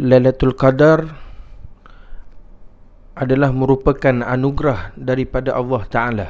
[0.00, 1.12] Lailatul Qadar
[3.12, 6.28] adalah merupakan anugerah daripada Allah Taala.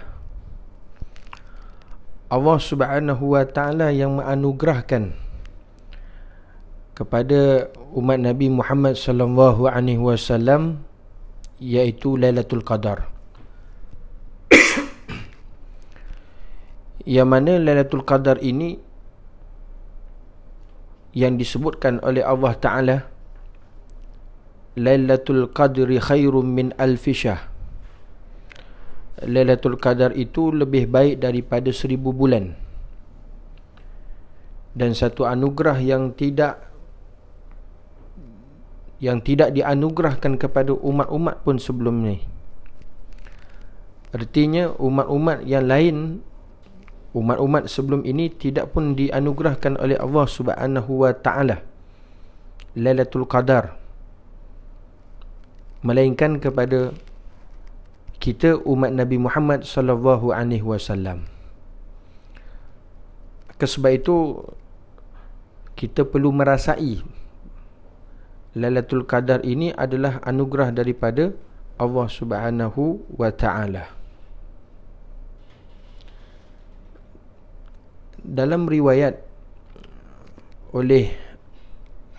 [2.26, 5.14] Allah Subhanahu wa taala yang menganugerahkan
[6.98, 10.82] kepada umat Nabi Muhammad sallallahu alaihi wasallam
[11.62, 13.06] iaitu Lailatul Qadar.
[17.06, 18.82] yang mana Lailatul Qadar ini
[21.14, 23.19] yang disebutkan oleh Allah Taala
[24.78, 27.50] Lailatul Qadri khairum min alfishah
[29.26, 32.56] Lailatul Qadar itu lebih baik daripada seribu bulan.
[34.72, 36.62] Dan satu anugerah yang tidak
[39.02, 42.22] Yang tidak dianugerahkan kepada umat-umat pun sebelum ini
[44.14, 46.22] Artinya umat-umat yang lain
[47.10, 51.58] Umat-umat sebelum ini tidak pun dianugerahkan oleh Allah Subhanahu wa taala.
[52.78, 53.79] Lailatul Qadar
[55.80, 56.92] melainkan kepada
[58.20, 61.24] kita umat Nabi Muhammad sallallahu alaihi wasallam.
[63.60, 64.16] Sebab itu
[65.76, 67.00] kita perlu merasai
[68.56, 71.30] Lailatul Qadar ini adalah anugerah daripada
[71.78, 73.88] Allah Subhanahu wa taala.
[78.20, 79.22] Dalam riwayat
[80.76, 81.14] oleh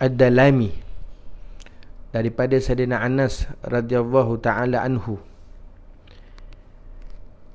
[0.02, 0.81] Ad-Dalami
[2.12, 5.18] daripada Sayyidina Anas radhiyallahu taala anhu.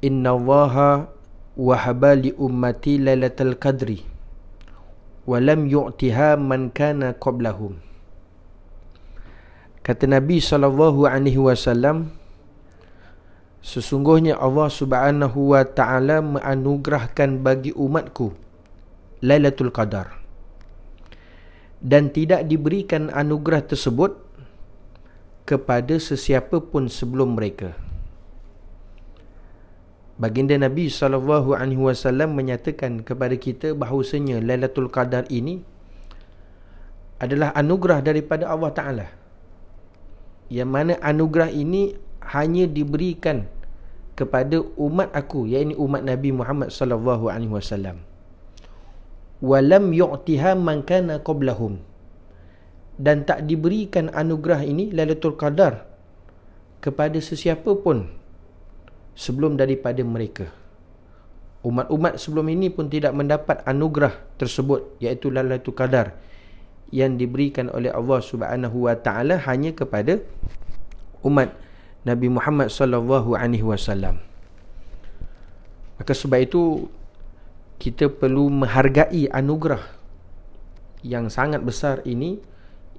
[0.02, 1.10] Inna Allaha
[1.58, 4.02] wahaba li ummati lailatul qadri
[5.30, 7.78] wa lam yu'tiha man kana qablahum.
[9.86, 12.12] Kata Nabi sallallahu alaihi wasallam
[13.68, 18.32] Sesungguhnya Allah Subhanahu wa taala menganugerahkan bagi umatku
[19.20, 20.24] Lailatul Qadar
[21.82, 24.27] dan tidak diberikan anugerah tersebut
[25.48, 27.72] kepada sesiapa pun sebelum mereka.
[30.20, 35.64] Baginda Nabi sallallahu alaihi wasallam menyatakan kepada kita bahawasanya Lailatul Qadar ini
[37.24, 39.08] adalah anugerah daripada Allah Taala.
[40.52, 41.96] Yang mana anugerah ini
[42.28, 43.48] hanya diberikan
[44.20, 48.04] kepada umat aku, iaitu umat Nabi Muhammad sallallahu alaihi wasallam.
[49.40, 51.87] Walam yu'tiha man kana qablahum
[52.98, 55.86] dan tak diberikan anugerah ini Lailatul Qadar
[56.82, 58.10] kepada sesiapa pun
[59.14, 60.50] sebelum daripada mereka.
[61.62, 66.18] Umat-umat sebelum ini pun tidak mendapat anugerah tersebut iaitu Lailatul Qadar
[66.90, 70.24] yang diberikan oleh Allah Subhanahu wa taala hanya kepada
[71.22, 71.54] umat
[72.08, 74.24] Nabi Muhammad sallallahu alaihi wasallam.
[75.98, 76.88] Maka sebab itu
[77.78, 79.82] kita perlu menghargai anugerah
[81.06, 82.42] yang sangat besar ini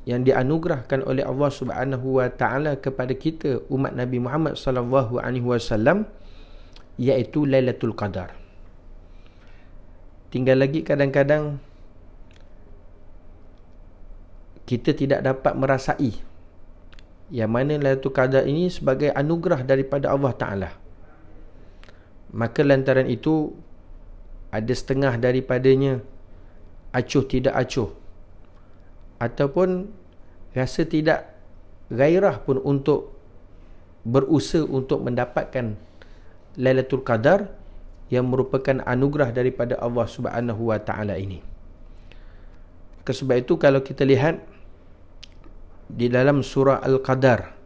[0.05, 6.07] yang dianugerahkan oleh Allah Subhanahu wa taala kepada kita umat Nabi Muhammad sallallahu alaihi wasallam
[6.99, 8.35] iaitu Lailatul Qadar.
[10.29, 11.57] Tinggal lagi kadang-kadang
[14.69, 16.13] kita tidak dapat merasai
[17.33, 20.71] yang mana Lailatul Qadar ini sebagai anugerah daripada Allah taala.
[22.33, 23.57] Maka lantaran itu
[24.53, 26.01] ada setengah daripadanya
[26.93, 27.93] acuh tidak acuh
[29.19, 29.91] ataupun
[30.55, 31.34] rasa tidak
[31.91, 33.15] gairah pun untuk
[34.06, 35.75] berusaha untuk mendapatkan
[36.59, 37.51] Lailatul Qadar
[38.09, 41.45] yang merupakan anugerah daripada Allah Subhanahu wa taala ini.
[43.09, 44.45] Sebab itu kalau kita lihat
[45.89, 47.56] di dalam surah Al-Qadar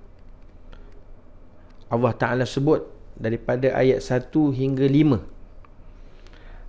[1.90, 2.86] Allah Taala sebut
[3.19, 5.19] daripada ayat 1 hingga 5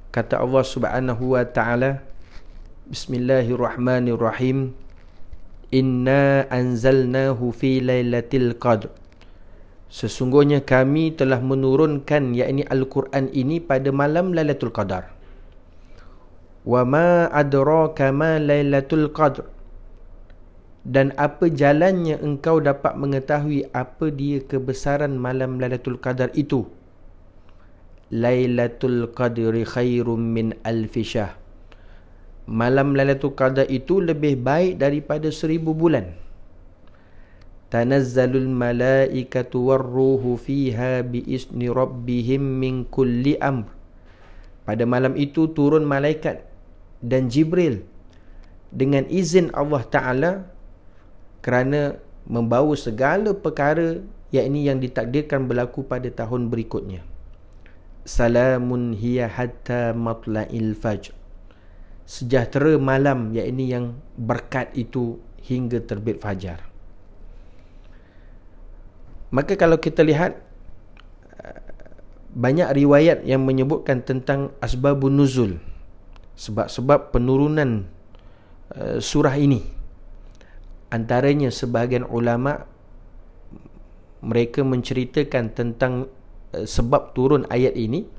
[0.09, 2.01] kata Allah Subhanahu wa taala
[2.83, 4.75] Bismillahirrahmanirrahim
[5.71, 8.91] Inna anzalnahu fi lailatul qadr
[9.87, 15.15] Sesungguhnya kami telah menurunkan yakni Al-Quran ini pada malam Lailatul Qadar.
[16.67, 19.45] Wa ma adraka ma Lailatul Qadr?
[20.81, 26.65] Dan apa jalannya engkau dapat mengetahui apa dia kebesaran malam Lailatul Qadar itu?
[28.09, 31.42] Lailatul Qadri khairum min alfi syahr
[32.49, 36.11] malam Lailatul Qadar itu lebih baik daripada seribu bulan.
[37.71, 43.65] Tanazzalul malaikatu warruhu fiha biizni rabbihim min kulli amr.
[44.63, 46.45] Pada malam itu turun malaikat
[47.01, 47.83] dan Jibril
[48.69, 50.31] dengan izin Allah Ta'ala
[51.43, 51.99] kerana
[52.29, 53.99] membawa segala perkara
[54.31, 57.03] yakni yang ditakdirkan berlaku pada tahun berikutnya.
[58.07, 61.22] Salamun hiya hatta matla'il fajr
[62.03, 66.63] sejahtera malam yakni yang berkat itu hingga terbit fajar.
[69.33, 70.37] Maka kalau kita lihat
[72.33, 75.61] banyak riwayat yang menyebutkan tentang asbabun nuzul
[76.33, 77.85] sebab-sebab penurunan
[78.73, 79.61] uh, surah ini
[80.89, 82.65] antaranya sebahagian ulama
[84.25, 86.09] mereka menceritakan tentang
[86.57, 88.09] uh, sebab turun ayat ini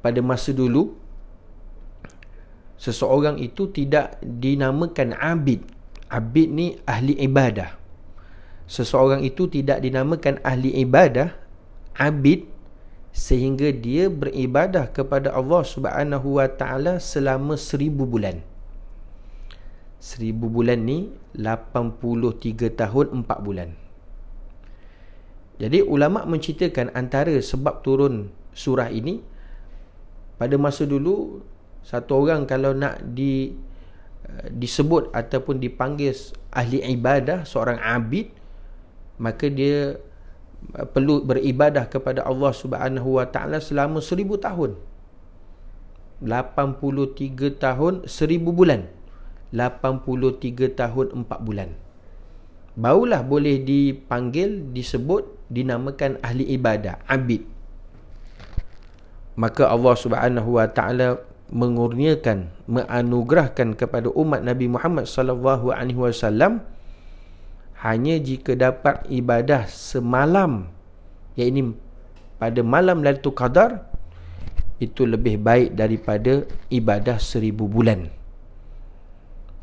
[0.00, 0.96] pada masa dulu
[2.76, 5.64] seseorang itu tidak dinamakan abid.
[6.06, 7.74] Abid ni ahli ibadah.
[8.70, 11.34] Seseorang itu tidak dinamakan ahli ibadah
[11.96, 12.46] abid
[13.16, 18.44] sehingga dia beribadah kepada Allah Subhanahu wa taala selama seribu bulan.
[19.96, 23.72] Seribu bulan ni 83 tahun 4 bulan.
[25.56, 29.24] Jadi ulama menceritakan antara sebab turun surah ini
[30.36, 31.40] Pada masa dulu
[31.86, 33.54] Satu orang kalau nak di
[34.26, 36.10] eh, disebut ataupun dipanggil
[36.50, 38.34] ahli ibadah Seorang abid
[39.22, 39.94] Maka dia
[40.74, 44.74] eh, perlu beribadah kepada Allah Subhanahu Wa Taala selama seribu tahun.
[46.26, 46.80] 83
[47.60, 48.88] tahun seribu bulan.
[49.54, 51.70] 83 tahun 4 bulan.
[52.76, 57.48] Barulah boleh dipanggil, disebut, dinamakan ahli ibadah, abid.
[59.36, 66.62] Maka Allah subhanahu wa ta'ala mengurniakan, menganugerahkan kepada umat Nabi Muhammad sallallahu alaihi wasallam
[67.86, 70.72] hanya jika dapat ibadah semalam
[71.38, 71.76] iaitu
[72.36, 73.86] pada malam Lailatul Qadar
[74.82, 78.12] itu lebih baik daripada ibadah seribu bulan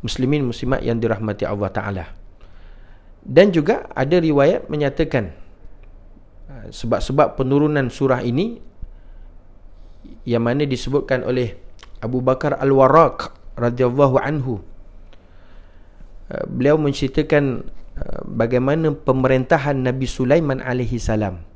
[0.03, 2.05] muslimin muslimat yang dirahmati Allah Taala.
[3.23, 5.31] Dan juga ada riwayat menyatakan
[6.69, 8.59] sebab-sebab penurunan surah ini
[10.27, 11.55] yang mana disebutkan oleh
[12.03, 14.59] Abu Bakar Al-Warraq radhiyallahu anhu.
[16.27, 17.63] Uh, beliau menceritakan
[17.97, 21.47] uh, bagaimana pemerintahan Nabi Sulaiman alaihi salam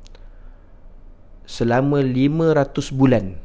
[1.44, 3.36] selama 500 bulan.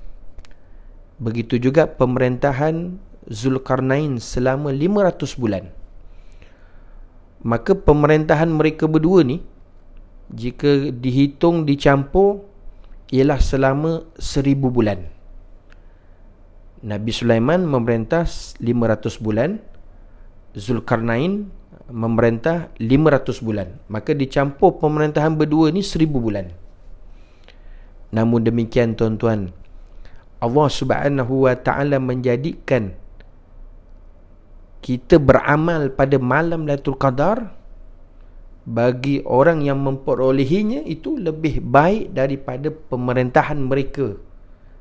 [1.19, 2.95] Begitu juga pemerintahan
[3.27, 5.83] Zulkarnain selama 500 bulan
[7.43, 9.43] maka pemerintahan mereka berdua ni
[10.31, 12.47] jika dihitung dicampur
[13.11, 15.12] ialah selama 1000 bulan
[16.83, 18.27] Nabi Sulaiman memerintah
[18.59, 19.63] 500 bulan.
[20.53, 21.47] Zulkarnain
[21.87, 23.79] memerintah 500 bulan.
[23.87, 26.51] Maka dicampur pemerintahan berdua ni 1000 bulan.
[28.13, 29.55] Namun demikian tuan-tuan
[30.43, 32.93] Allah Subhanahu wa taala menjadikan
[34.83, 37.55] kita beramal pada malam Lailatul Qadar
[38.67, 44.19] bagi orang yang memperolehinya itu lebih baik daripada pemerintahan mereka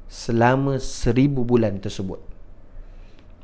[0.09, 2.19] selama seribu bulan tersebut.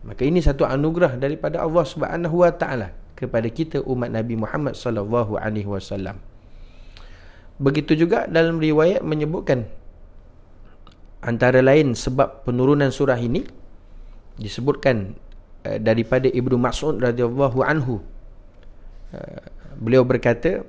[0.06, 5.36] Maka ini satu anugerah daripada Allah Subhanahu Wa Taala kepada kita umat Nabi Muhammad sallallahu
[5.36, 6.22] alaihi wasallam.
[7.58, 9.66] Begitu juga dalam riwayat menyebutkan
[11.18, 13.42] antara lain sebab penurunan surah ini
[14.38, 15.18] disebutkan
[15.68, 17.98] Eh, daripada Ibnu Mas'ud radhiyallahu anhu
[19.10, 19.42] eh,
[19.76, 20.62] beliau berkata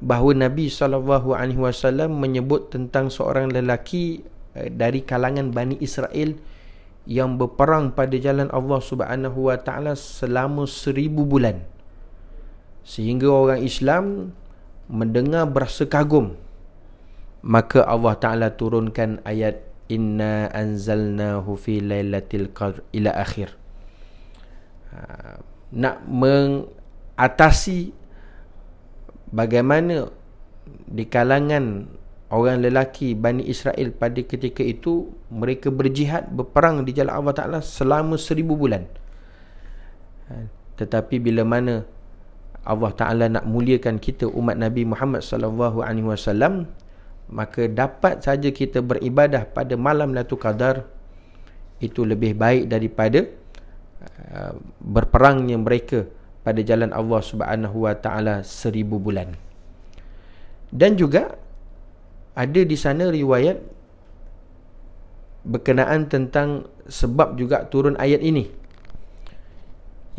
[0.00, 4.26] bahawa Nabi sallallahu alaihi wasallam menyebut tentang seorang lelaki
[4.72, 6.36] dari kalangan Bani Israel
[7.06, 11.62] yang berperang pada jalan Allah Subhanahu wa taala selama seribu bulan.
[12.82, 14.34] Sehingga orang Islam
[14.90, 16.34] mendengar berasa kagum.
[17.46, 23.54] Maka Allah taala turunkan ayat inna anzalnahu fi lailatul qadr ila akhir.
[24.90, 24.98] Ha,
[25.78, 27.94] nak mengatasi
[29.30, 30.10] bagaimana
[30.90, 31.86] di kalangan
[32.32, 38.18] orang lelaki Bani Israel pada ketika itu mereka berjihad berperang di jalan Allah Ta'ala selama
[38.18, 38.86] seribu bulan
[40.30, 40.46] ha,
[40.80, 41.86] tetapi bila mana
[42.66, 46.66] Allah Ta'ala nak muliakan kita umat Nabi Muhammad Sallallahu Alaihi Wasallam
[47.30, 50.86] maka dapat saja kita beribadah pada malam Lailatul Qadar
[51.78, 53.26] itu lebih baik daripada
[54.16, 56.08] Uh, berperangnya mereka
[56.40, 59.34] pada jalan Allah Subhanahu Wa Taala seribu bulan.
[60.70, 61.35] Dan juga
[62.36, 63.58] ada di sana riwayat
[65.46, 68.46] berkenaan tentang sebab juga turun ayat ini.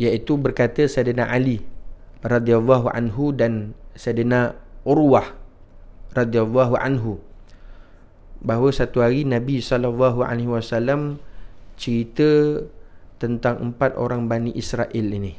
[0.02, 1.62] Iaitu berkata Sayyidina Ali
[2.26, 5.34] radhiyallahu anhu dan Sayyidina Urwah
[6.14, 7.22] radhiyallahu anhu
[8.42, 11.18] bahawa satu hari Nabi sallallahu alaihi wasallam
[11.78, 12.62] cerita
[13.18, 15.34] tentang empat orang Bani Israel ini.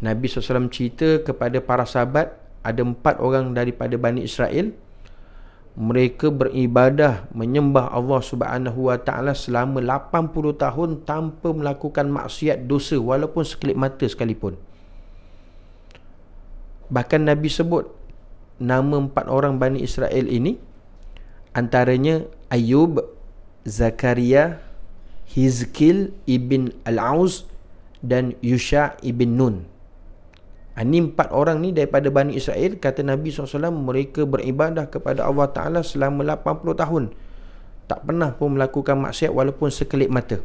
[0.00, 2.32] Nabi SAW cerita kepada para sahabat
[2.64, 4.72] ada empat orang daripada Bani Israel.
[5.78, 13.46] Mereka beribadah menyembah Allah Subhanahu wa taala selama 80 tahun tanpa melakukan maksiat dosa walaupun
[13.46, 14.58] sekelip mata sekalipun.
[16.90, 17.86] Bahkan Nabi sebut
[18.58, 20.58] nama empat orang Bani Israel ini
[21.54, 22.98] antaranya Ayub,
[23.62, 24.58] Zakaria,
[25.30, 27.46] Hizkil ibn Al-Auz
[28.02, 29.56] dan Yusha ibn Nun.
[30.80, 35.52] Ini ha, empat orang ni daripada Bani Israel Kata Nabi SAW Mereka beribadah kepada Allah
[35.52, 37.04] Ta'ala selama 80 tahun.
[37.84, 40.40] Tak pernah pun melakukan maksiat Walaupun sekelip mata.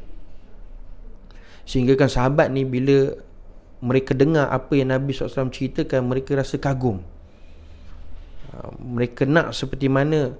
[1.63, 3.15] Sehingga kan sahabat ni Bila
[3.80, 7.00] mereka dengar apa yang Nabi SAW ceritakan Mereka rasa kagum.
[8.51, 10.36] Ha, Mereka nak seperti mana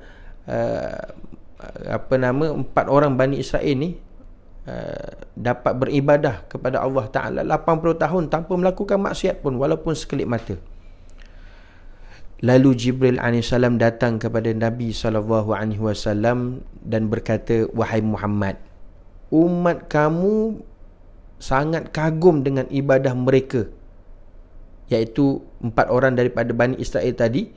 [0.50, 1.04] uh,
[1.88, 4.05] Apa nama Empat orang Bani Israel ni
[4.66, 10.58] Uh, dapat beribadah kepada Allah Ta'ala 80 tahun tanpa melakukan maksiat pun walaupun sekelip mata.
[12.42, 18.58] Lalu Jibril AS datang kepada Nabi SAW dan berkata wahai Muhammad
[19.34, 20.62] umat kamu
[21.42, 23.68] sangat kagum dengan ibadah mereka
[24.88, 27.50] iaitu empat orang daripada Bani Israel tadi.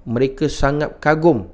[0.00, 1.52] Mereka sangat kagum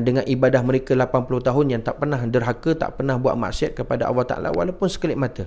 [0.00, 4.24] dengan ibadah mereka 80 tahun yang tak pernah derhaka, tak pernah buat maksiat kepada Allah
[4.24, 5.44] Ta'ala walaupun sekelip mata.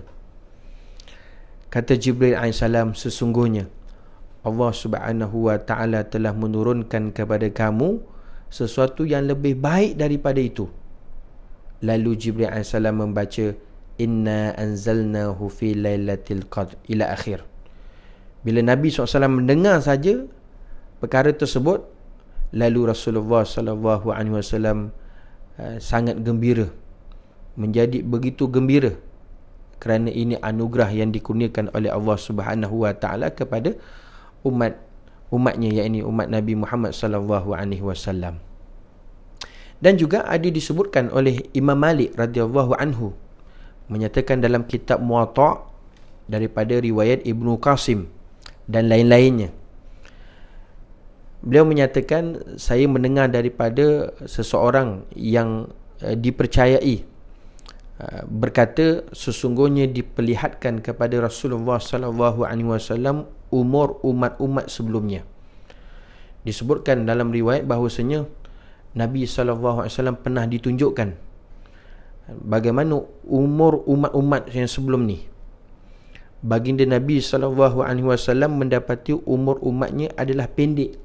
[1.73, 2.61] Kata Jibril AS,
[3.01, 3.65] sesungguhnya
[4.45, 8.05] Allah Subhanahu Wa Ta'ala telah menurunkan kepada kamu
[8.53, 10.69] sesuatu yang lebih baik daripada itu.
[11.81, 13.57] Lalu Jibril AS membaca,
[13.95, 17.47] Inna anzalnahu fi laylatil qadr ila akhir.
[18.45, 20.27] Bila Nabi SAW mendengar saja
[21.01, 21.94] perkara tersebut,
[22.55, 24.95] lalu Rasulullah sallallahu alaihi wasallam
[25.59, 26.71] uh, sangat gembira.
[27.59, 28.95] Menjadi begitu gembira
[29.79, 33.75] kerana ini anugerah yang dikurniakan oleh Allah Subhanahu wa taala kepada
[34.47, 34.79] umat
[35.31, 38.39] umatnya yakni umat Nabi Muhammad sallallahu alaihi wasallam.
[39.83, 43.11] Dan juga ada disebutkan oleh Imam Malik radhiyallahu anhu
[43.91, 45.67] menyatakan dalam kitab Muwatta
[46.25, 48.07] daripada riwayat Ibnu Qasim
[48.65, 49.53] dan lain-lainnya
[51.45, 55.69] beliau menyatakan saya mendengar daripada seseorang yang
[56.01, 57.05] uh, dipercayai
[58.01, 65.21] uh, berkata sesungguhnya diperlihatkan kepada Rasulullah sallallahu alaihi wasallam umur umat-umat sebelumnya.
[66.41, 68.25] Disebutkan dalam riwayat bahawasanya
[68.97, 71.09] Nabi sallallahu alaihi wasallam pernah ditunjukkan
[72.25, 75.29] bagaimana umur umat-umat yang sebelum ni.
[76.45, 81.04] Baginda Nabi sallallahu alaihi wasallam mendapati umur umatnya adalah pendek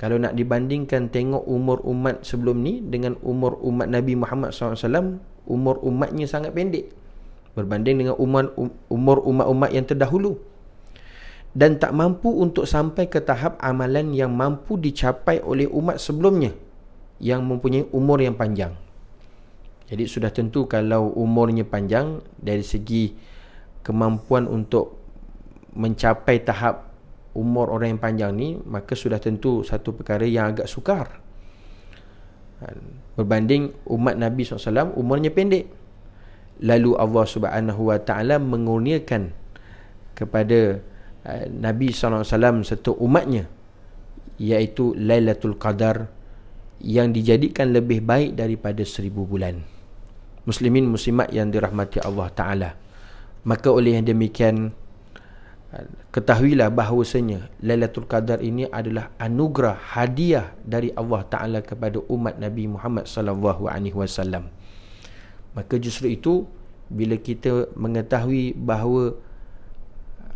[0.00, 5.78] kalau nak dibandingkan tengok umur umat sebelum ni dengan umur umat Nabi Muhammad SAW, umur
[5.82, 6.90] umatnya sangat pendek
[7.52, 8.52] berbanding dengan umur
[8.88, 10.40] umur umat-umat yang terdahulu.
[11.52, 16.56] Dan tak mampu untuk sampai ke tahap amalan yang mampu dicapai oleh umat sebelumnya
[17.20, 18.72] yang mempunyai umur yang panjang.
[19.92, 23.12] Jadi sudah tentu kalau umurnya panjang dari segi
[23.84, 24.96] kemampuan untuk
[25.76, 26.91] mencapai tahap
[27.32, 31.20] umur orang yang panjang ni maka sudah tentu satu perkara yang agak sukar.
[32.60, 32.64] Ha,
[33.16, 35.68] berbanding umat Nabi SAW umurnya pendek.
[36.62, 39.34] Lalu Allah Subhanahu Wa Taala mengurniakan
[40.14, 40.78] kepada
[41.26, 43.50] uh, Nabi SAW serta umatnya
[44.38, 46.06] iaitu Lailatul Qadar
[46.82, 49.62] yang dijadikan lebih baik daripada seribu bulan.
[50.42, 52.70] Muslimin muslimat yang dirahmati Allah Ta'ala.
[53.46, 54.74] Maka oleh yang demikian
[56.12, 63.08] ketahuilah bahawasanya Lailatul Qadar ini adalah anugerah hadiah dari Allah Taala kepada umat Nabi Muhammad
[63.08, 64.52] sallallahu alaihi wasallam.
[65.56, 66.44] Maka justru itu
[66.92, 69.16] bila kita mengetahui bahawa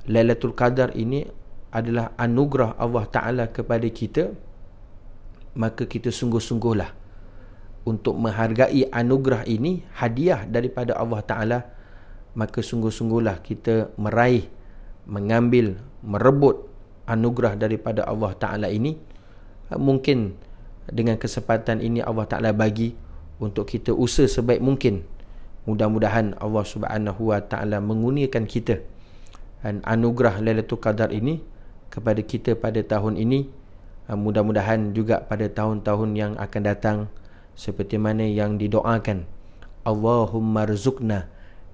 [0.09, 1.29] Lailatul Qadar ini
[1.69, 4.33] adalah anugerah Allah Taala kepada kita
[5.57, 6.89] maka kita sungguh-sungguhlah
[7.85, 11.59] untuk menghargai anugerah ini hadiah daripada Allah Taala
[12.33, 14.49] maka sungguh-sungguhlah kita meraih
[15.07, 16.67] mengambil merebut
[17.07, 18.99] anugerah daripada Allah Taala ini
[19.75, 20.35] mungkin
[20.91, 22.95] dengan kesempatan ini Allah Taala bagi
[23.43, 25.03] untuk kita usaha sebaik mungkin.
[25.67, 28.83] Mudah-mudahan Allah Subhanahu Wa Taala mengurniakan kita.
[29.67, 31.43] Dan anugerah Lailatul Qadar ini
[31.91, 33.51] kepada kita pada tahun ini
[34.07, 36.99] mudah-mudahan juga pada tahun-tahun yang akan datang
[37.59, 39.27] seperti mana yang didoakan.
[39.83, 41.27] Allahumma rzuqna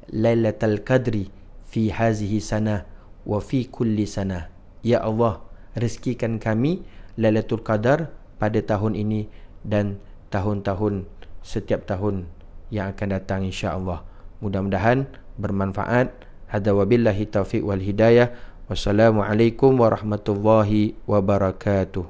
[0.08, 1.28] Lailatul Qadri
[1.68, 2.88] fi hazihi sanah
[3.22, 4.50] wa fi kulli sana.
[4.82, 5.42] Ya Allah
[5.78, 6.82] rezekikan kami
[7.14, 8.10] Lailatul Qadar
[8.40, 9.28] pada tahun ini
[9.62, 10.00] dan
[10.32, 11.06] tahun-tahun
[11.44, 12.26] setiap tahun
[12.72, 14.02] yang akan datang insya-Allah.
[14.40, 16.10] Mudah-mudahan bermanfaat.
[16.48, 18.32] Hada wabillahi taufiq wal hidayah.
[18.66, 22.08] Wassalamualaikum warahmatullahi wabarakatuh